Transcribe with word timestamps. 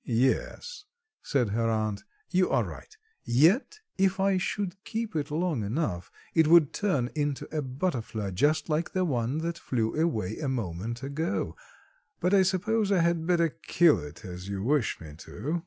"Yes," 0.03 0.85
said 1.21 1.49
her 1.49 1.69
aunt, 1.69 2.05
"you 2.31 2.49
are 2.49 2.63
right, 2.63 2.97
yet 3.23 3.81
if 3.99 4.19
I 4.19 4.37
should 4.39 4.83
keep 4.83 5.15
it 5.15 5.29
long 5.29 5.63
enough 5.63 6.09
it 6.33 6.47
would 6.47 6.73
turn 6.73 7.11
into 7.13 7.47
a 7.55 7.61
butterfly 7.61 8.31
just 8.31 8.67
like 8.67 8.93
the 8.93 9.05
one 9.05 9.37
that 9.45 9.59
flew 9.59 9.93
away 9.93 10.39
a 10.39 10.49
moment 10.49 11.03
ago; 11.03 11.55
but 12.19 12.33
I 12.33 12.41
suppose 12.41 12.91
I 12.91 13.01
had 13.01 13.27
better 13.27 13.49
kill 13.49 13.99
it 13.99 14.25
as 14.25 14.49
you 14.49 14.63
wish 14.63 14.99
me 14.99 15.13
to." 15.19 15.59